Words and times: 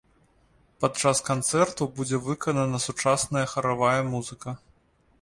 Падчас 0.85 1.21
канцэрту 1.27 1.89
будзе 2.01 2.21
выканана 2.31 2.83
сучасная 2.89 3.47
харавая 3.55 3.97
музыка. 4.13 4.61